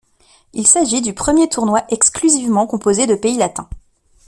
[0.53, 3.69] Il s'agit du premier tournoi exclusivement composé de pays latins.